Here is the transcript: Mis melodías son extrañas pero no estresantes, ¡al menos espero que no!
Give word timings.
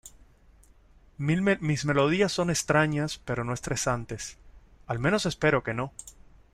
Mis 1.19 1.85
melodías 1.85 2.31
son 2.31 2.49
extrañas 2.49 3.19
pero 3.19 3.43
no 3.43 3.53
estresantes, 3.53 4.39
¡al 4.87 4.97
menos 4.97 5.27
espero 5.27 5.61
que 5.61 5.75
no! 5.75 5.91